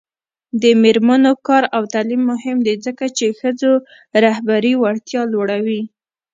[0.61, 3.71] د میرمنو کار او تعلیم مهم دی ځکه چې ښځو
[4.23, 5.81] رهبري وړتیا لوړوي